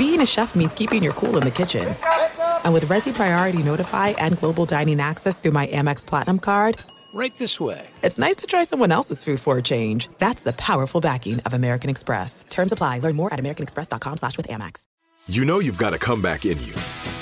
[0.00, 1.94] being a chef means keeping your cool in the kitchen.
[2.64, 6.78] And with Resy Priority Notify and Global Dining Access through my Amex Platinum card,
[7.12, 7.86] Right this way.
[8.02, 10.08] it's nice to try someone else's food for a change.
[10.18, 12.46] That's the powerful backing of American Express.
[12.48, 13.00] Terms apply.
[13.00, 14.84] Learn more at americanexpress.com slash with Amex.
[15.28, 16.72] You know you've got a comeback in you.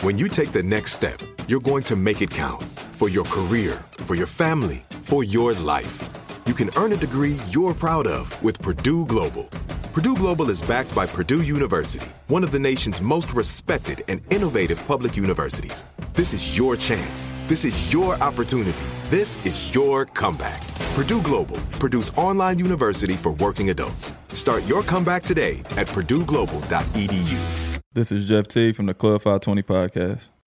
[0.02, 1.18] When you take the next step,
[1.48, 6.04] you're going to make it count for your career, for your family, for your life.
[6.48, 9.44] You can earn a degree you're proud of with Purdue Global.
[9.92, 14.78] Purdue Global is backed by Purdue University, one of the nation's most respected and innovative
[14.86, 15.84] public universities.
[16.14, 17.30] This is your chance.
[17.48, 18.78] This is your opportunity.
[19.10, 20.66] This is your comeback.
[20.94, 24.14] Purdue Global, Purdue's online university for working adults.
[24.32, 27.80] Start your comeback today at purdueglobal.edu.
[27.92, 30.30] This is Jeff T from the Club 520 podcast.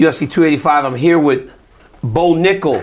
[0.00, 0.84] UFC 285.
[0.86, 1.52] I'm here with
[2.02, 2.82] Bo Nickal.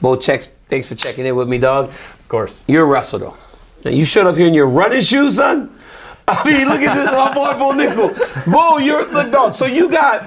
[0.00, 0.48] Bo, checks.
[0.68, 1.90] Thanks for checking in with me, dog.
[1.90, 2.64] Of course.
[2.66, 3.36] You're a wrestler, though.
[3.84, 5.78] Now, you showed up here in your running shoes, son.
[6.28, 8.52] I mean, look at this, my boy Bo Nickal.
[8.52, 9.54] Bo, you're the dog.
[9.54, 10.24] So you got,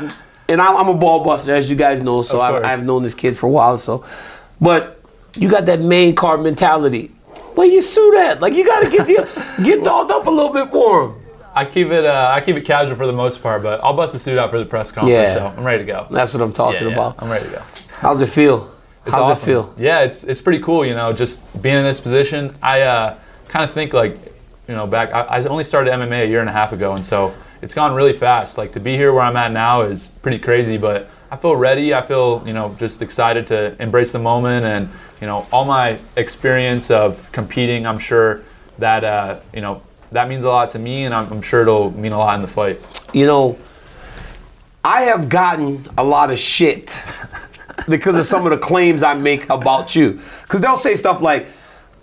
[0.47, 2.21] and I'm, I'm a ball buster, as you guys know.
[2.21, 2.63] So I've.
[2.63, 3.77] I've known this kid for a while.
[3.77, 4.05] So,
[4.61, 5.01] but
[5.35, 7.07] you got that main card mentality.
[7.55, 8.39] Where you suit at?
[8.39, 11.18] Like you got to get the, get dolled up a little bit for him.
[11.55, 14.13] I keep it uh, I keep it casual for the most part, but I'll bust
[14.13, 15.13] the suit out for the press conference.
[15.13, 15.33] Yeah.
[15.33, 16.07] So I'm ready to go.
[16.09, 17.15] That's what I'm talking Yeah, yeah, about.
[17.19, 17.63] I'm ready to go.
[17.99, 18.73] How's it feel?
[19.05, 19.43] It's How's awesome.
[19.43, 19.73] it feel?
[19.77, 20.85] Yeah, it's it's pretty cool.
[20.85, 22.55] You know, just being in this position.
[22.61, 24.13] I uh, kind of think like,
[24.67, 25.13] you know, back.
[25.13, 27.93] I, I only started MMA a year and a half ago, and so it's gone
[27.93, 28.57] really fast.
[28.57, 31.93] Like to be here where I'm at now is pretty crazy, but I feel ready.
[31.93, 34.89] I feel you know just excited to embrace the moment, and
[35.21, 37.85] you know all my experience of competing.
[37.85, 38.43] I'm sure
[38.77, 41.91] that uh, you know that means a lot to me, and I'm, I'm sure it'll
[41.91, 42.79] mean a lot in the fight.
[43.13, 43.57] you know,
[44.83, 46.97] I have gotten a lot of shit
[47.89, 50.21] because of some of the claims I make about you.
[50.43, 51.47] Because they'll say stuff like,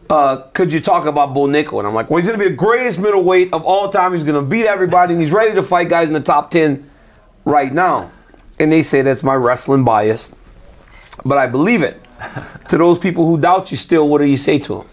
[0.09, 1.79] uh, could you talk about Bull Nickal?
[1.79, 4.13] And I'm like, well, he's going to be the greatest middleweight of all time.
[4.13, 6.89] He's going to beat everybody, and he's ready to fight guys in the top 10
[7.45, 8.13] right now.
[8.61, 10.31] And they say that's my wrestling bias.
[11.25, 12.01] But I believe it.
[12.69, 14.89] to those people who doubt you still, what do you say to them?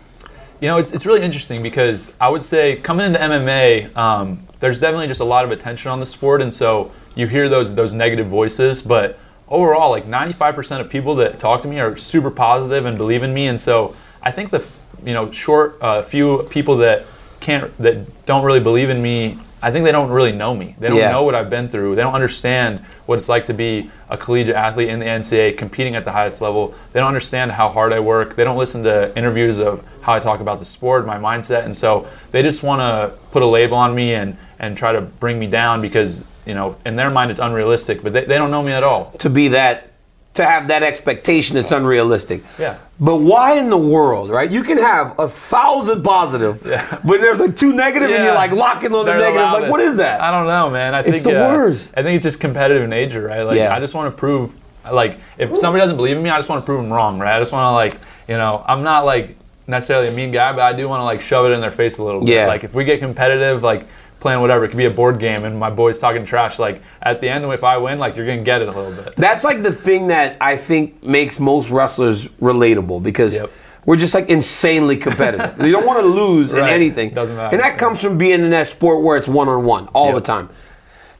[0.59, 4.79] You know, it's, it's really interesting because I would say coming into MMA, um, there's
[4.79, 7.93] definitely just a lot of attention on the sport, and so you hear those those
[7.93, 8.81] negative voices.
[8.81, 9.19] But
[9.49, 13.33] overall, like 95% of people that talk to me are super positive and believe in
[13.33, 14.65] me, and so I think the
[15.05, 17.05] you know short uh, few people that
[17.39, 19.37] can't that don't really believe in me.
[19.63, 20.75] I think they don't really know me.
[20.77, 21.11] They don't Yeah.
[21.11, 21.95] know what I've been through.
[21.95, 25.95] They don't understand what it's like to be a collegiate athlete in the NCAA competing
[25.95, 26.73] at the highest level.
[26.91, 28.35] They don't understand how hard I work.
[28.35, 31.75] They don't listen to interviews of how I talk about the sport, my mindset, and
[31.77, 35.39] so they just want to put a label on me and and try to bring
[35.39, 38.61] me down because you know in their mind it's unrealistic, but they, they don't know
[38.61, 39.13] me at all.
[39.19, 39.92] to be that
[40.33, 42.43] to have that expectation that's unrealistic.
[42.57, 42.77] Yeah.
[42.99, 44.49] But why in the world, right?
[44.49, 46.99] You can have a thousand positive, Yeah.
[47.03, 49.51] but there's like two negative and you're like locking on the negative.
[49.51, 50.21] Like, what is that?
[50.21, 50.95] I don't know, man.
[50.95, 51.93] I It's think the uh, worst.
[51.95, 53.43] I think it's just competitive nature, right?
[53.43, 53.75] Like Yeah.
[53.75, 54.51] I just want to prove,
[54.91, 57.35] like if somebody doesn't believe in me, I just want to prove them wrong, right?
[57.35, 57.93] I just want to like,
[58.27, 59.35] you know, I'm not like
[59.67, 61.99] necessarily a mean guy, but I do want to like shove it in their face
[61.99, 62.29] a little bit.
[62.33, 62.47] Yeah.
[62.47, 63.85] Like if we get competitive, like
[64.23, 66.57] playing whatever, it could be a board game, and my boys talking trash.
[66.57, 69.15] Like at the end, if I win, like you're gonna get it a little bit.
[69.17, 73.51] That's like the thing that I think makes most wrestlers relatable because Yep.
[73.85, 75.61] we're just like insanely competitive.
[75.65, 77.09] you don't want to lose in anything.
[77.09, 77.53] Doesn't matter.
[77.53, 80.15] And that comes from being in that sport where it's one on one all Yep.
[80.15, 80.49] the time.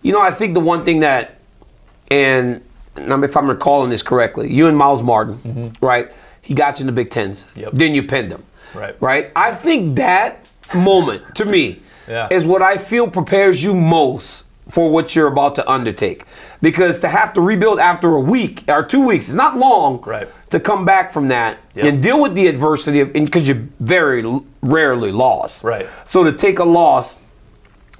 [0.01, 1.39] You know, I think the one thing that,
[2.09, 2.61] and
[2.95, 6.09] if I'm recalling this correctly, you and Myles Martin, right?
[6.41, 7.43] He got you in the Big Tens.
[7.43, 7.59] Mm-hmm.
[7.59, 7.69] Yep.
[7.73, 8.43] Then you pinned him.
[8.73, 8.95] Right.
[9.01, 9.31] Right?
[9.35, 12.27] I think that moment, to me, Yeah.
[12.31, 16.23] is what I feel prepares you most for what you're about to undertake.
[16.61, 20.27] Because to have to rebuild after a week or two weeks is not long Right.
[20.51, 21.85] to come back from that Yep.
[21.85, 24.23] and deal with the adversity of because you very
[24.61, 25.63] rarely lost.
[25.63, 25.85] Right.
[26.05, 27.17] So to take a loss,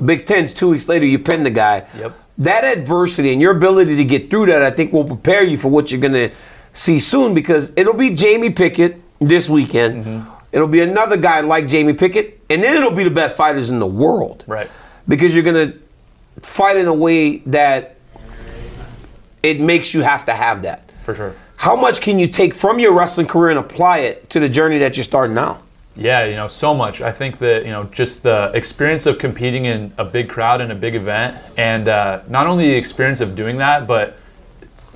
[0.04, 1.84] Big Ten's two weeks later, you pin the guy.
[2.00, 2.14] Yep.
[2.40, 5.70] That adversity and your ability to get through that, I think, will prepare you for
[5.70, 6.32] what you're going to
[6.74, 10.06] see soon because it'll be Jamie Pickett this weekend.
[10.06, 10.30] Mm-hmm.
[10.52, 13.80] It'll be another guy like Jamie Pickett, and then it'll be the best fighters in
[13.80, 14.44] the world.
[14.48, 14.70] Right.
[15.08, 15.80] Because you're going to
[16.42, 17.96] fight in a way that
[19.42, 20.92] it makes you have to have that.
[21.04, 21.36] For sure.
[21.58, 24.78] how much can you take from your wrestling career and apply it to the journey
[24.80, 25.62] that you're starting now?
[25.96, 27.02] Yeah, you know, so much.
[27.02, 30.72] I think that, you know, just the experience of competing in a big crowd in
[30.72, 34.18] a big event, and uh, not only the experience of doing that, but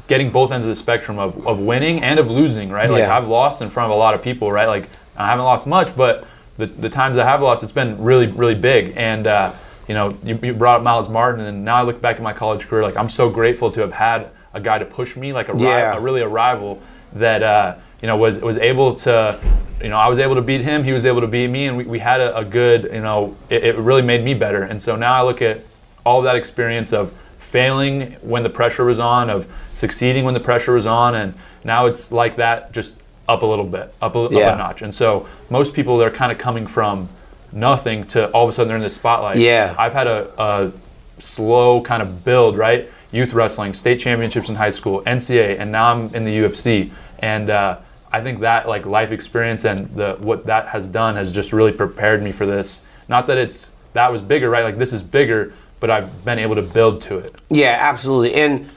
[0.07, 2.89] getting both ends of the spectrum of, of winning and of losing, right?
[2.89, 3.15] Like, Yeah.
[3.15, 4.67] I've lost in front of a lot of people, right?
[4.67, 6.25] Like, I haven't lost much, but
[6.57, 8.93] the, the times I have lost, it's been really, really big.
[8.97, 9.53] And, uh,
[9.87, 12.33] you know, you, you brought up Myles Martin, and now I look back at my
[12.33, 15.49] college career, like, I'm so grateful to have had a guy to push me, like
[15.49, 15.65] a, ri-
[15.97, 16.81] a really a rival
[17.13, 19.39] that uh, you know was was able to
[19.81, 21.77] you know I was able to beat him he was able to beat me and
[21.77, 24.81] we, we had a, a good you know it, it really made me better and
[24.81, 25.61] so now I look at
[26.05, 30.39] all of that experience of failing when the pressure was on of succeeding when the
[30.39, 31.33] pressure was on and
[31.63, 32.95] now it's like that just
[33.27, 34.47] up a little bit up a, Yeah.
[34.49, 37.09] up a notch and so most people they're kind of coming from
[37.51, 39.75] nothing to all of a sudden they're in the spotlight Yeah.
[39.77, 40.71] I've had a, a
[41.19, 42.89] slow kind of build, right?
[43.11, 46.91] Youth wrestling, state championships in high school, NCAA, and now I'm in the UFC.
[47.19, 47.77] And uh,
[48.11, 51.71] I think that like life experience and the what that has done has just really
[51.71, 52.85] prepared me for this.
[53.07, 54.63] Not that it's that was bigger, right?
[54.63, 57.33] Like this is bigger, but I've been able to build to it.
[57.49, 58.35] Yeah, absolutely.
[58.35, 58.69] And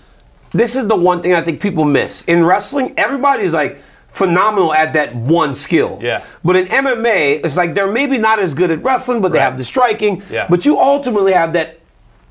[0.52, 2.23] this is the one thing I think people miss.
[2.25, 5.99] In wrestling, everybody's like phenomenal at that one skill.
[6.03, 6.23] Yeah.
[6.45, 9.45] But in MMA, it's like they're maybe not as good at wrestling, but they Right.
[9.45, 10.23] have the striking.
[10.31, 10.47] Yeah.
[10.49, 11.79] But you ultimately have that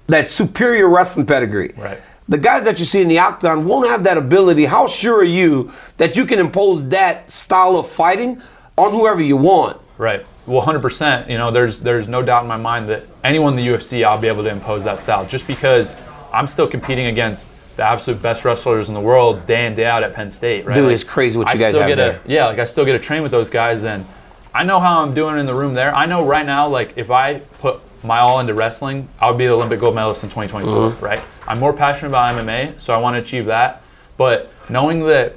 [0.08, 1.72] that superior wrestling pedigree.
[1.78, 2.00] Right.
[2.28, 4.66] The guys that you see in the octagon won't have that ability.
[4.66, 8.42] How sure are you that you can impose that style of fighting
[8.76, 9.78] on whoever you want?
[10.00, 10.26] Right.
[10.48, 11.30] Well, 100%.
[11.30, 14.18] You know, there's there's no doubt in my mind that anyone in the UFC, I'll
[14.18, 15.96] be able to impose that style just because
[16.34, 20.04] I'm still competing against the absolute best wrestlers in the world day in day out
[20.04, 20.66] at Penn State.
[20.66, 20.76] Right.
[20.76, 22.20] Dude, it's crazy what you I guys still have get there.
[22.20, 24.06] To, yeah, like I still get to train with those guys, and
[24.54, 25.96] I know how I'm doing in the room there.
[25.96, 29.48] I know right now, like if I put my all into wrestling, I would be
[29.48, 30.92] the Olympic gold medalist in 2024.
[30.92, 31.06] Mm-hmm.
[31.06, 31.22] Right.
[31.48, 33.82] I'm more passionate about MMA, so I want to achieve that.
[34.18, 35.36] But knowing that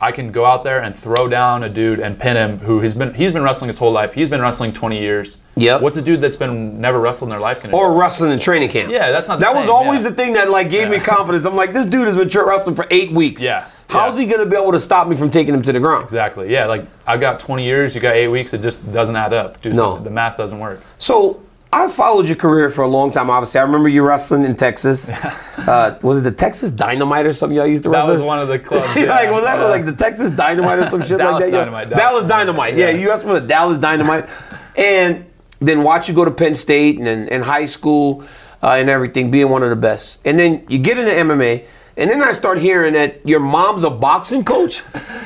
[0.00, 2.94] I can go out there and throw down a dude and pin him who has
[2.94, 4.12] been he's been wrestling his whole life.
[4.12, 5.38] He's been wrestling 20 years.
[5.56, 5.80] Yep.
[5.82, 7.98] What's a dude that's been never wrestled in their life Or do?
[7.98, 8.90] wrestling in training camp.
[8.92, 10.08] Yeah, that's not the That was always yeah.
[10.10, 11.46] the thing that like gave me confidence.
[11.46, 13.40] I'm like, this dude has been wrestling for eight weeks.
[13.42, 14.24] Yeah, How's yeah.
[14.24, 16.04] he gonna be able to stop me from taking him to the ground?
[16.04, 16.50] Exactly.
[16.52, 19.62] Yeah, like I got 20 years, you got 8 weeks, it just doesn't add up.
[19.62, 19.98] Dude, No.
[19.98, 20.82] the math doesn't work.
[20.98, 21.40] So
[21.74, 23.28] I followed your career for a long time.
[23.30, 25.10] Obviously, I remember you wrestling in Texas.
[25.58, 28.06] uh, was it the Texas Dynamite or something y'all used to wrestle?
[28.06, 28.94] That was one of the clubs.
[28.96, 29.64] like was that Yeah.
[29.64, 31.50] like the Texas Dynamite or some shit like Dallas that?
[31.50, 31.58] Yeah.
[31.58, 32.74] Dynamite, Dallas, Dallas Dynamite.
[32.74, 32.96] Yeah, yeah.
[32.96, 34.28] you wrestled the Dallas Dynamite,
[34.76, 35.26] and
[35.58, 38.22] then watch you go to Penn State and then in high school
[38.62, 40.18] uh, and everything, being one of the best.
[40.24, 41.64] And then you get into MMA.
[41.96, 44.78] And then I start hearing that your mom's a boxing coach.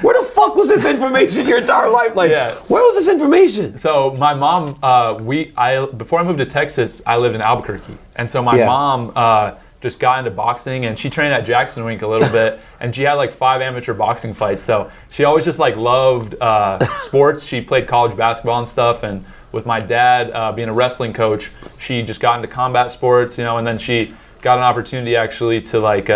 [0.03, 2.15] Where the fuck was this information your entire life?
[2.15, 2.55] Like, Yeah.
[2.69, 3.77] where was this information?
[3.79, 7.97] So my mom, uh, we, I before I moved to Texas, I lived in Albuquerque,
[8.17, 8.67] and so my Yeah.
[8.67, 12.61] mom uh, just got into boxing, and she trained at Jackson Wink a little bit,
[12.81, 14.63] and she had like five amateur boxing fights.
[14.63, 17.45] So she always just like loved uh, sports.
[17.45, 21.51] She played college basketball and stuff, and with my dad uh, being a wrestling coach,
[21.79, 24.13] she just got into combat sports, you know, and then she
[24.43, 26.11] got an opportunity actually to like.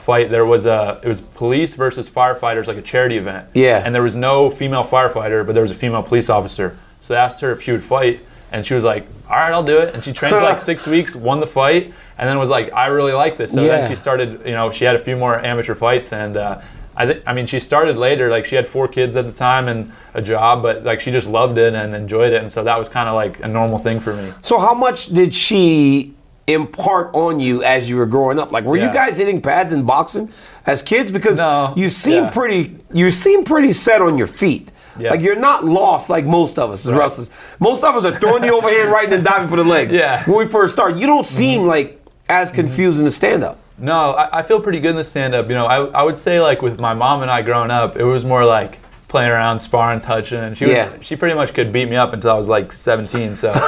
[0.00, 3.82] Fight there was a it was police versus firefighters like a charity event Yeah.
[3.84, 6.76] and there was no female firefighter, but there was a female police officer.
[7.02, 8.20] So they asked her if she would fight,
[8.52, 10.86] and she was like, "All right, I'll do it." And she trained for like six
[10.86, 13.80] weeks, won the fight, and then was like, "I really like this." So Yeah.
[13.80, 14.40] then she started.
[14.44, 16.60] You know, she had a few more amateur fights, and uh,
[16.96, 18.30] I think I mean she started later.
[18.30, 21.28] Like she had four kids at the time and a job, but like she just
[21.28, 24.00] loved it and enjoyed it, and so that was kind of like a normal thing
[24.00, 24.32] for me.
[24.42, 26.14] So how much did she
[26.54, 28.52] impart on you as you were growing up?
[28.52, 30.30] Like were you guys hitting pads in boxing
[30.66, 31.10] as kids?
[31.10, 31.72] Because No.
[31.76, 32.30] you seem Yeah.
[32.30, 34.70] pretty you seem pretty set on your feet.
[34.98, 35.10] Yeah.
[35.10, 36.98] Like you're not lost like most of us as Right.
[37.00, 37.30] wrestlers.
[37.58, 39.94] Most of us are throwing the overhand right and then diving for the legs.
[39.94, 40.24] Yeah.
[40.24, 40.96] When we first start.
[40.96, 41.68] You don't seem Mm-hmm.
[41.68, 43.58] like as confused in the stand up.
[43.78, 45.48] No, I, I feel pretty good in the stand up.
[45.48, 48.04] You know, I, I would say like with my mom and I growing up, it
[48.04, 48.78] was more like
[49.10, 52.30] playing around, sparring, touching, and she would, she pretty much could beat me up until
[52.30, 53.36] I was like 17.
[53.36, 53.60] So uh,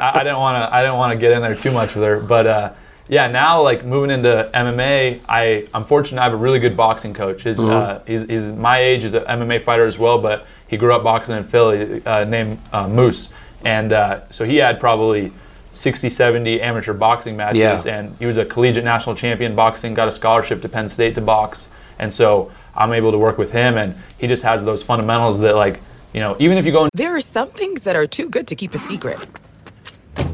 [0.00, 2.04] I, I didn't want to I didn't want to get in there too much with
[2.04, 2.20] her.
[2.20, 2.72] But uh,
[3.08, 7.12] yeah, now like moving into MMA, I I'm fortunate I have a really good boxing
[7.12, 7.42] coach.
[7.42, 10.94] His uh, he's, he's my age, he's an MMA fighter as well, but he grew
[10.94, 13.30] up boxing in Philly, uh, named uh, Moose,
[13.64, 15.32] and uh, so he had probably
[15.72, 17.98] 60, 70 amateur boxing matches, Yeah.
[17.98, 21.20] and he was a collegiate national champion boxing, got a scholarship to Penn State to
[21.20, 25.40] box, and so I'm able to work with him, and he just has those fundamentals
[25.40, 25.80] that like
[26.12, 28.54] you know even if you go There are some things that are too good to
[28.54, 29.18] keep a secret.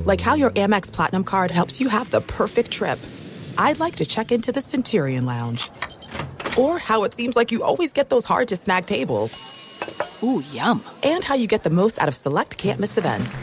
[0.04, 2.98] Like how your Amex Platinum card helps you have the perfect trip.
[3.58, 5.70] I'd like to check into the Centurion Lounge.
[6.56, 9.32] Or how it seems like you always get those hard to snag tables.
[10.22, 10.82] Ooh, yum.
[11.02, 13.36] And how you get the most out of select can't miss events.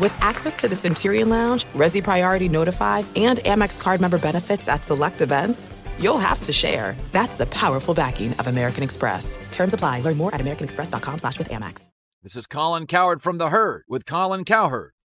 [0.00, 4.84] With access to the Centurion Lounge, Resy Priority Notify, and Amex card member benefits at
[4.84, 5.66] select events,
[5.98, 6.94] you'll have to share.
[7.12, 9.38] That's the powerful backing of American Express.
[9.50, 10.00] Terms apply.
[10.00, 11.88] Learn more at americanexpress.com slash with Amex.
[12.22, 14.90] This is Colin Cowherd from The Herd with Colin Cowherd.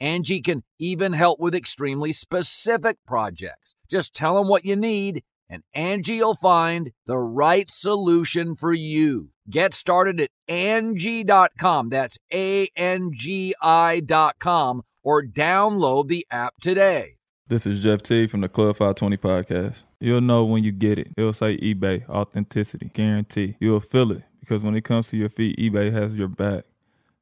[0.00, 3.74] Angie can even help with extremely specific projects.
[3.88, 9.30] Just tell them what you need and Angie will find the right solution for you.
[9.48, 11.88] Get started at Angie.com.
[11.88, 17.14] That's A-N-G-I dot com or download the app today.
[17.46, 19.84] This is Jeff T from the Club 520 podcast.
[20.00, 21.08] You'll know when you get it.
[21.16, 23.56] It'll say eBay, authenticity, guarantee.
[23.58, 26.64] You'll feel it because when it comes to your feet, eBay has your back.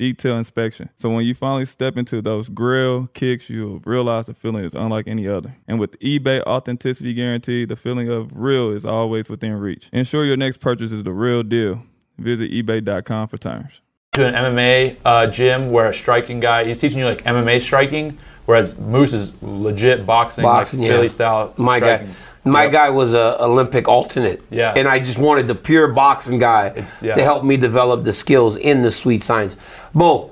[0.00, 0.88] detailed inspection.
[0.96, 5.06] So when you finally step into those grill kicks, you'll realize the feeling is unlike
[5.06, 5.54] any other.
[5.68, 9.90] And with eBay authenticity guarantee, the feeling of real is always within reach.
[9.92, 11.82] Ensure your next purchase is the real deal.
[12.16, 13.82] Visit eBay.com for terms.
[14.12, 18.16] To an MMA uh, gym where a striking guy, he's teaching you like MMA striking,
[18.46, 20.96] whereas Moose is legit boxing, Boxing, like yeah.
[20.96, 21.52] Philly style.
[21.58, 22.06] My striking.
[22.06, 22.14] guy,
[22.44, 22.72] my Yep.
[22.72, 24.42] guy was a Olympic alternate.
[24.50, 24.72] Yeah.
[24.76, 27.12] and I just wanted the pure boxing guy yeah.
[27.14, 29.56] to help me develop the skills in the sweet science.
[29.94, 30.30] Bo,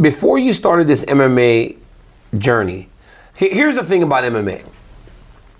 [0.00, 1.76] before you started this MMA
[2.38, 2.88] journey,
[3.34, 4.64] here's the thing about MMA: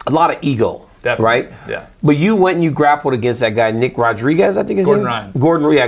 [0.07, 0.87] a lot of ego.
[1.03, 1.53] Definitely, Right?
[1.67, 1.87] yeah.
[2.03, 5.05] But you went and you grappled against that guy, Nick Rodriguez, I think his Gordon
[5.05, 5.12] name?
[5.12, 5.33] Ryan.
[5.39, 5.85] Gordon, yeah.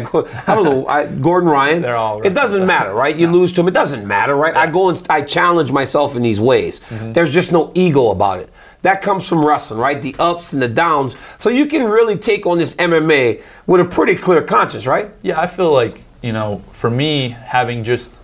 [0.47, 0.87] I don't know.
[0.97, 1.83] I, Gordon Ryan.
[1.83, 3.15] They're all It doesn't matter, right?
[3.15, 3.69] You lose to him.
[3.69, 4.57] It doesn't matter, right?
[4.57, 6.81] I go and I challenge myself in these ways.
[6.89, 7.13] Mm-hmm.
[7.13, 8.49] There's just no ego about it.
[8.83, 10.01] That comes from wrestling, right?
[10.03, 11.17] The ups and the downs.
[11.39, 15.11] So you can really take on this MMA with a pretty clear conscience, right?
[15.23, 18.21] Yeah, I feel like, you know, for me, having just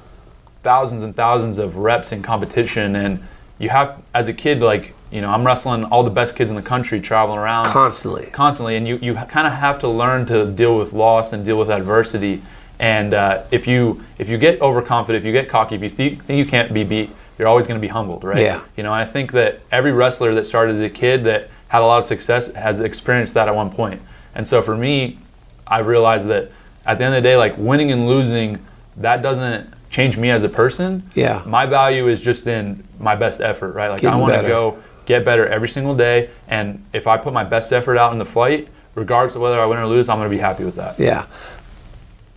[0.64, 3.20] thousands and thousands of reps in competition, and
[3.58, 6.56] you have, as a kid, like, you know, I'm wrestling all the best kids in
[6.56, 8.26] the country traveling around Constantly.
[8.26, 11.58] constantly, and you, you kind of have to learn to deal with loss and deal
[11.58, 12.42] with adversity.
[12.78, 16.24] And uh, if you if you get overconfident, if you get cocky, if you think,
[16.24, 18.42] think you can't be beat, you're always going to be humbled, right?
[18.42, 18.62] Yeah.
[18.76, 21.86] You know, I think that every wrestler that started as a kid that had a
[21.86, 24.02] lot of success has experienced that at one point.
[24.34, 25.18] And so for me,
[25.66, 26.50] I realized that
[26.84, 28.58] at the end of the day, like winning and losing,
[28.96, 31.08] that doesn't change me as a person.
[31.14, 31.42] Yeah.
[31.46, 33.90] My value is just in my best effort, right?
[33.90, 37.44] Like I want to go get better every single day, and if I put my
[37.44, 40.30] best effort out in the fight, regardless of whether I win or lose, I'm going
[40.30, 40.98] to be happy with that.
[40.98, 41.24] Yeah.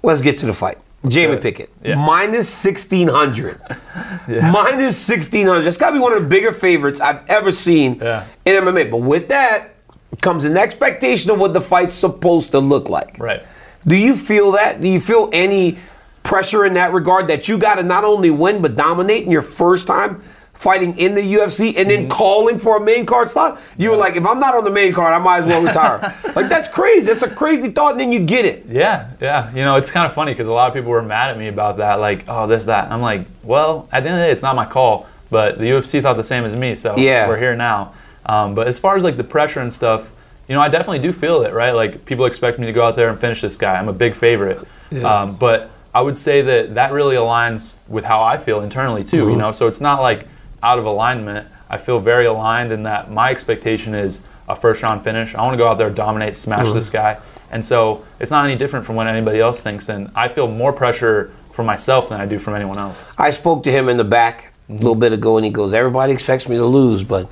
[0.03, 0.77] Let's get to the fight.
[1.07, 1.37] Jamie.
[1.37, 1.95] Pickett, Yeah.
[1.95, 3.59] minus 1600.
[4.27, 5.63] Minus 1600.
[5.63, 8.25] That's got to be one of the bigger favorites I've ever seen Yeah.
[8.45, 8.91] in MMA.
[8.91, 9.75] But with that
[10.21, 13.15] comes an expectation of what the fight's supposed to look like.
[13.17, 13.41] Right.
[13.87, 14.79] Do you feel that?
[14.79, 15.79] Do you feel any
[16.23, 19.41] pressure in that regard that you got to not only win but dominate in your
[19.41, 20.21] first time
[20.61, 21.87] fighting in the UFC and Mm-hmm.
[21.89, 23.59] then calling for a main card slot?
[23.77, 25.99] You were like, if I'm not on the main card, I might as well retire.
[26.35, 27.07] like that's crazy.
[27.07, 28.65] That's a crazy thought, and then you get it.
[28.69, 29.49] Yeah, yeah.
[29.53, 31.47] You know, it's kind of funny because a lot of people were mad at me
[31.47, 31.99] about that.
[31.99, 32.91] Like, oh, this, that.
[32.91, 35.07] I'm like, well, at the end of the day, it's not my call.
[35.31, 37.27] But the UFC thought the same as me, so Yeah.
[37.27, 37.93] we're here now.
[38.25, 40.11] Um, but as far as like the pressure and stuff,
[40.47, 41.71] you know, I definitely do feel it, right?
[41.71, 43.77] Like people expect me to go out there and finish this guy.
[43.79, 44.59] I'm a big favorite.
[45.03, 49.29] Um, but I would say that that really aligns with how I feel internally too.
[49.29, 50.27] You know, so it's not like
[50.63, 51.47] out of alignment.
[51.69, 55.35] I feel very aligned in that my expectation is a first round finish.
[55.35, 56.75] I want to go out there, dominate, smash mm-hmm.
[56.75, 57.19] this guy.
[57.51, 59.89] And so it's not any different from what anybody else thinks.
[59.89, 63.11] And I feel more pressure from myself than I do from anyone else.
[63.17, 65.01] I spoke to him in the back a little mm-hmm.
[65.01, 67.29] bit ago, and he goes, "Everybody expects me to lose, but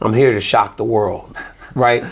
[0.00, 1.36] I'm here to shock the world."
[1.74, 2.04] Right?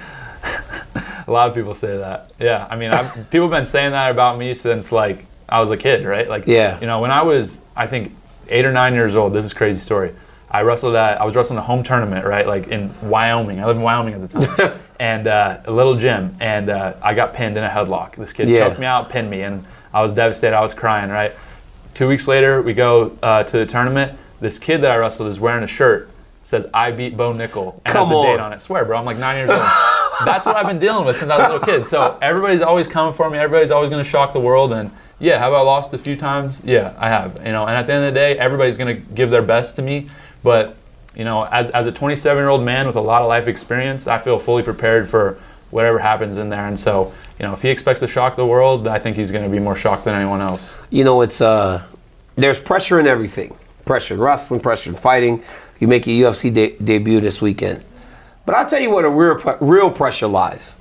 [1.27, 2.33] A lot of people say that.
[2.39, 5.71] Yeah, I mean, I've, people have been saying that about me since like I was
[5.71, 6.29] a kid, right?
[6.29, 6.79] Like, Yeah.
[6.81, 8.15] you know, when I was, I think,
[8.49, 9.33] eight or nine years old.
[9.33, 10.13] This is a crazy story.
[10.55, 12.47] I wrestled at I was wrestling a home tournament, right?
[12.47, 13.61] Like in Wyoming.
[13.61, 17.13] I lived in Wyoming at the time, and uh, a little gym, and uh, I
[17.13, 18.15] got pinned in a headlock.
[18.15, 18.69] This kid Yeah.
[18.69, 20.55] choked me out, pinned me, and I was devastated.
[20.57, 21.33] I was crying, right?
[21.93, 24.17] Two weeks later, we go uh, to the tournament.
[24.41, 26.09] This kid that I wrestled is wearing a shirt
[26.45, 28.41] says "I beat Bo Nickal" and Come has the date on.
[28.41, 28.61] on it.
[28.61, 29.61] Swear, bro, I'm like nine years old.
[30.25, 31.85] That's what I've been dealing with since I was a little kid.
[31.85, 33.39] So everybody's always coming for me.
[33.39, 34.73] Everybody's always going to shock the world.
[34.73, 36.61] And yeah, have I lost a few times?
[36.65, 37.45] Yeah, I have.
[37.45, 39.75] You know, and at the end of the day, everybody's going to give their best
[39.77, 40.09] to me.
[40.45, 40.77] But
[41.17, 44.07] you know, as as a 27 year old man with a lot of life experience,
[44.07, 46.67] I feel fully prepared for whatever happens in there.
[46.67, 49.43] And so, you know, if he expects to shock the world, I think he's going
[49.43, 50.77] to be more shocked than anyone else.
[50.91, 51.83] you know, it's uh,
[52.37, 53.57] there's pressure in everything.
[53.85, 55.43] Pressure in wrestling, pressure in fighting.
[55.81, 57.83] You make your UFC de- debut this weekend,
[58.47, 60.75] but I'll tell you where the real real pressure lies.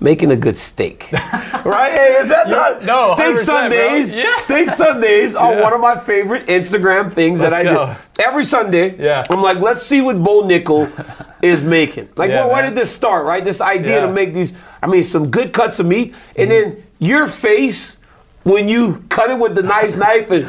[0.00, 1.92] Making a good steak, right?
[1.92, 3.44] Hey, is that not no, steak 100%, bro.
[3.44, 4.12] Sundays?
[4.14, 4.36] Yeah.
[4.40, 5.62] Steak Sundays are Yeah.
[5.62, 7.86] one of my favorite Instagram things that I go.
[8.16, 8.96] do every Sunday.
[9.02, 9.24] Yeah.
[9.30, 10.88] I'm like, let's see what Bo Nickal
[11.42, 12.08] is making.
[12.16, 13.24] Like, Yeah, where, where did this start?
[13.24, 13.42] Right?
[13.44, 14.06] This idea Yeah.
[14.06, 14.52] to make these.
[14.82, 16.70] I mean, some good cuts of meat, and Mm-hmm.
[16.70, 17.96] then your face
[18.42, 20.44] when you cut it with the nice knife and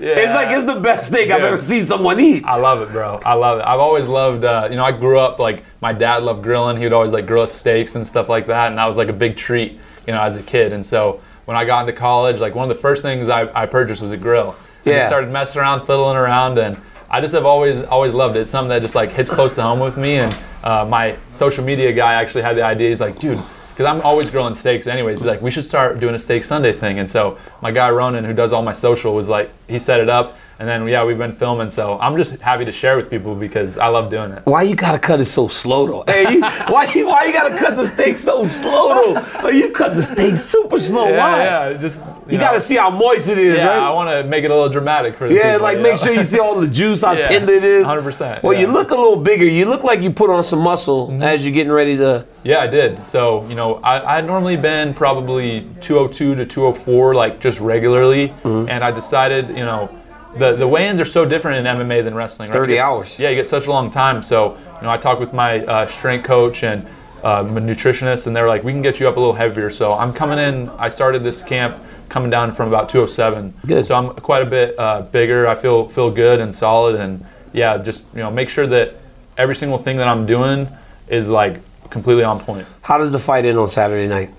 [0.00, 2.44] it's like it's the best steak I've ever seen someone eat.
[2.44, 3.20] I love it, bro.
[3.24, 3.62] I love it.
[3.66, 6.76] I've always loved, uh, you know, I grew up like my dad loved grilling.
[6.76, 9.08] He would always like grill us steaks and stuff like that, and that was like
[9.08, 9.72] a big treat,
[10.06, 10.72] you know, as a kid.
[10.72, 13.66] And so when I got into college, like one of the first things I, I
[13.66, 14.56] purchased was a grill.
[14.84, 15.04] And Yeah.
[15.04, 18.40] I started messing around, fiddling around, and I just have always always loved it.
[18.40, 20.16] It's something that just like hits close to home with me.
[20.16, 22.88] And uh, my social media guy actually had the idea.
[22.90, 23.42] He's like, dude.
[23.78, 25.20] Because I'm always grilling steaks, anyways.
[25.20, 26.98] He's like, we should start doing a steak Sunday thing.
[26.98, 30.08] And so my guy Ronan, who does all my social, was like, he set it
[30.08, 31.68] up, and then yeah, we've been filming.
[31.70, 34.44] So I'm just happy to share with people because I love doing it.
[34.44, 36.04] Why you gotta cut it so slow though?
[36.12, 39.42] Hey, you, why you why you gotta cut the steak so slow though?
[39.42, 41.08] Like, you cut the steak super slow.
[41.08, 41.44] Yeah, why?
[41.44, 43.78] yeah, just You gotta see how moist it is, Yeah, right?
[43.82, 45.96] I want to make it a little dramatic for the Yeah, people, like make know?
[45.96, 47.86] sure you see all the juice, how Yeah, tender it is.
[47.86, 49.44] 100%, Well, you look a little bigger.
[49.44, 52.26] You look like you put on some muscle as you're getting ready to.
[52.42, 53.04] Yeah, I did.
[53.04, 58.28] So, you know, I, I'd normally been probably 202 to 204, like just regularly.
[58.42, 58.68] Mm-hmm.
[58.68, 59.88] And I decided, you know,
[60.36, 62.50] the, the weigh ins are so different in MMA than wrestling.
[62.50, 62.54] Right?
[62.58, 63.18] 30 get- hours.
[63.18, 64.22] Yeah, you get such a long time.
[64.22, 66.86] So, you know, I talked with my uh, strength coach and
[67.22, 69.70] uh, my nutritionist, and they're like, we can get you up a little heavier.
[69.70, 71.76] So I'm coming in, I started this camp
[72.08, 73.54] coming down from about 207.
[73.66, 73.86] Good.
[73.86, 75.46] So I'm quite a bit uh, bigger.
[75.46, 76.96] I feel feel good and solid.
[76.96, 78.94] And yeah, just, you know, make sure that
[79.36, 80.68] every single thing that I'm doing
[81.08, 81.60] is like
[81.90, 82.66] completely on point.
[82.82, 84.30] How does the fight end on Saturday night?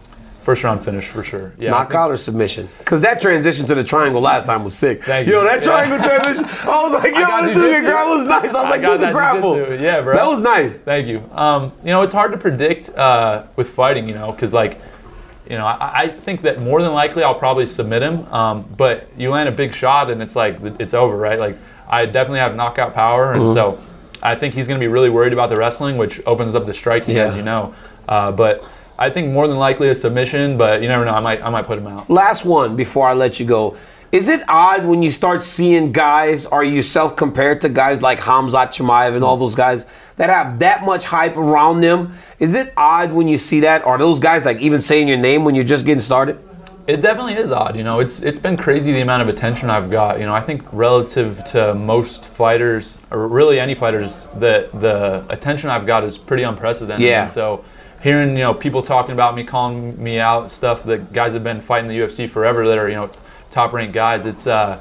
[0.50, 1.54] First round finish for sure.
[1.60, 1.70] Yeah.
[1.70, 2.70] Knockout or submission?
[2.80, 5.04] Because that transition to the triangle last time was sick.
[5.04, 5.48] Thank Yo, you.
[5.48, 5.64] that Yeah.
[5.64, 7.14] triangle transition, I was like,
[7.54, 8.44] yo, this dude grapple was nice.
[8.46, 9.54] I was I like, got do the that grapple.
[9.58, 9.80] jujitsu.
[9.80, 10.16] Yeah, bro.
[10.16, 10.76] That was nice.
[10.78, 11.24] Thank you.
[11.34, 14.82] Um, you know, it's hard to predict uh, with fighting, you know, because like,
[15.48, 18.26] you know, I, I think that more than likely I'll probably submit him.
[18.34, 21.38] Um, but you land a big shot and it's like it's over, right?
[21.38, 21.58] Like
[21.88, 23.42] I definitely have knockout power, Mm-hmm.
[23.42, 23.80] and so
[24.24, 26.74] I think he's going to be really worried about the wrestling, which opens up the
[26.74, 27.26] striking, Yeah.
[27.26, 27.76] as you know.
[28.08, 28.64] Uh, but
[29.00, 31.14] I think more than likely a submission, but you never know.
[31.14, 32.10] I might I might put him out.
[32.10, 33.78] Last one before I let you go.
[34.12, 38.20] Is it odd when you start seeing guys, are you self compared to guys like
[38.20, 39.86] Hamzat Chimaev and all those guys
[40.18, 42.14] that have that much hype around them?
[42.40, 43.86] Is it odd when you see that?
[43.86, 46.40] Are those guys like even saying your name when you're just getting started?
[46.88, 47.78] It definitely is odd.
[47.78, 50.20] You know, it's it's been crazy the amount of attention I've got.
[50.20, 55.70] You know, I think relative to most fighters, or really any fighters, the the attention
[55.70, 57.06] I've got is pretty unprecedented.
[57.08, 57.22] Yeah.
[57.22, 57.64] And so
[58.02, 61.62] hearing you know people talking about me, calling me out, stuff that guys have been
[61.62, 63.10] fighting the UFC forever that are you know
[63.52, 64.26] top ranked guys.
[64.26, 64.78] It's uh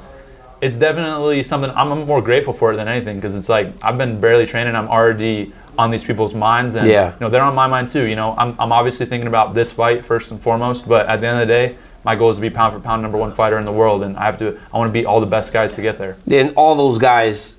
[0.61, 4.45] it's definitely something I'm more grateful for than anything because it's like I've been barely
[4.45, 4.75] training.
[4.75, 7.13] I'm already on these people's minds, and Yeah.
[7.13, 8.03] you know they're on my mind too.
[8.05, 11.27] You know, I'm, I'm obviously thinking about this fight first and foremost, but at the
[11.27, 13.57] end of the day, my goal is to be pound for pound number one fighter
[13.57, 14.59] in the world, and I have to.
[14.73, 16.17] I want to beat all the best guys to get there.
[16.27, 17.57] Then all those guys,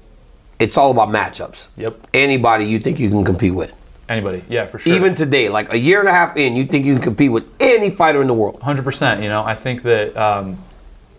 [0.59, 1.69] it's all about matchups.
[1.79, 2.09] Yep.
[2.13, 3.73] Anybody you think you can compete with.
[4.11, 4.93] Anybody, yeah, for sure.
[4.93, 7.45] Even today, like a year and a half in, you think you can compete with
[7.61, 8.61] any fighter in the world.
[8.61, 9.23] Hundred percent.
[9.23, 10.59] You know, I think that um,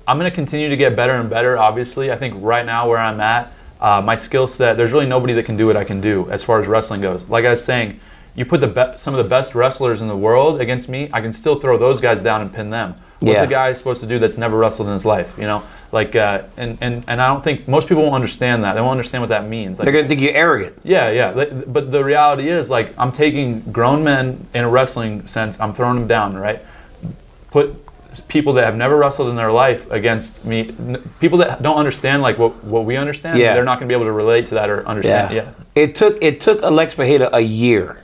[0.06, 1.58] I'm going to continue to get better and better.
[1.58, 5.34] Obviously, I think right now where I'm at, uh, my skill set, there's really nobody
[5.36, 7.24] that can do what I can do as far as wrestling goes.
[7.30, 7.98] Like I was saying,
[8.36, 11.22] you put the be- some of the best wrestlers in the world against me, I
[11.22, 12.96] can still throw those guys down and pin them.
[13.22, 13.44] What's Yeah.
[13.44, 15.36] a guy supposed to do that's never wrestled in his life?
[15.38, 18.74] You know, like, uh, and, and and I don't think most people won't understand that.
[18.74, 19.78] They won't understand what that means.
[19.78, 20.80] Like, They're gonna think you're arrogant.
[20.84, 21.32] yeah, yeah.
[21.68, 26.00] But the reality is, like, I'm taking grown men in a wrestling sense, I'm throwing
[26.00, 26.60] them down, right?
[27.52, 27.76] Put
[28.28, 30.72] people that have never wrestled in their life against me,
[31.20, 33.54] people that don't understand, like, what, what we understand, Yeah.
[33.54, 35.34] they're not going to be able to relate to that or understand.
[35.34, 35.46] Yeah.
[35.76, 37.98] It took it took Alex Pereira a year.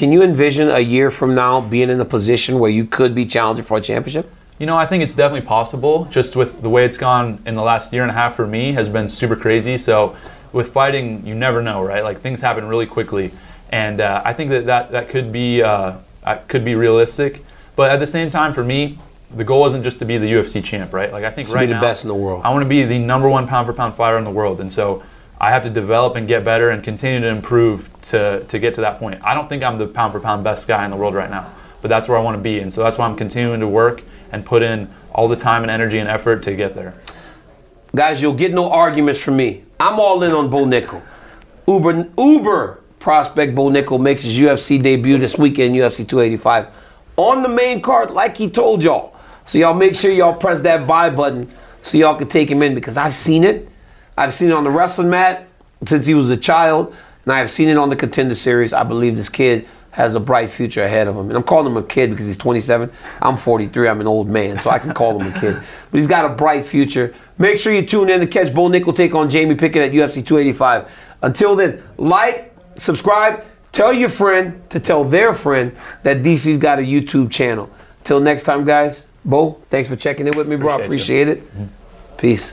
[0.00, 3.26] Can you envision a year from now being in a position where you could be
[3.26, 4.32] challenging for a championship?
[4.58, 6.06] You know, I think it's definitely possible.
[6.06, 8.72] Just with the way it's gone in the last year and a half for me
[8.72, 9.76] has been super crazy.
[9.76, 10.16] So
[10.54, 12.02] with fighting, you never know, right?
[12.02, 13.30] Like things happen really quickly,
[13.68, 17.44] and uh, I think that that, that could be uh, uh, could be realistic.
[17.76, 18.98] But at the same time, for me,
[19.36, 21.12] the goal isn't just to be the UFC champ, right?
[21.12, 22.40] Like I think To right be the now, best in the world.
[22.42, 24.72] I want to be the number one pound for pound fighter in the world, and
[24.72, 25.02] so
[25.40, 28.82] I have to develop and get better and continue to improve to to get to
[28.82, 29.20] that point.
[29.24, 31.50] I don't think I'm the pound for pound best guy in the world right now,
[31.80, 34.02] but that's where I want to be, and so that's why I'm continuing to work
[34.32, 36.94] and put in all the time and energy and effort to get there.
[37.94, 39.64] Guys, you'll get no arguments from me.
[39.80, 41.02] I'm all in on Bo Nickal.
[41.66, 46.68] Uber Uber prospect Bo Nickal makes his UFC debut this weekend, UFC 285,
[47.16, 49.16] on the main card, like he told y'all.
[49.46, 51.50] So y'all make sure y'all press that buy button
[51.82, 53.69] so y'all can take him in because I've seen it.
[54.16, 55.46] I've seen it on the wrestling mat
[55.86, 56.94] since he was a child,
[57.24, 58.72] and I've seen it on the contender series.
[58.72, 61.28] I believe this kid has a bright future ahead of him.
[61.28, 62.92] And I'm calling him a kid because he's 27.
[63.20, 63.88] I'm 43.
[63.88, 65.60] I'm an old man, so I can call him a kid.
[65.90, 67.12] But he's got a bright future.
[67.38, 70.24] Make sure you tune in to catch Bo Nickal take on Jamie Pickett at UFC
[70.24, 70.88] 285.
[71.22, 76.82] Until then, like, subscribe, tell your friend to tell their friend that DC's got a
[76.82, 77.68] YouTube channel.
[78.04, 79.06] Till next time, guys.
[79.24, 80.78] Bo, thanks for checking in with me, bro.
[80.78, 81.32] I Appreciate you.
[81.32, 81.68] appreciate it.
[81.68, 82.16] Mm-hmm.
[82.16, 82.52] Peace.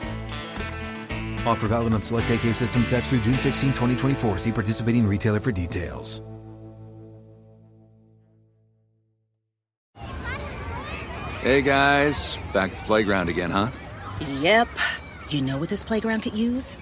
[1.45, 4.37] Offer valid on select AK system sets through June 16, 2024.
[4.37, 6.21] See participating retailer for details.
[11.41, 13.71] Hey guys, back at the playground again, huh?
[14.41, 14.67] Yep.
[15.29, 16.77] You know what this playground could use?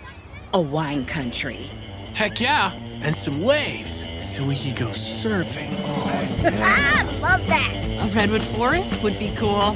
[0.54, 1.70] A wine country.
[2.14, 5.74] Heck yeah, and some waves so we could go surfing.
[6.62, 7.90] Ah, love that.
[8.02, 9.76] A redwood forest would be cool.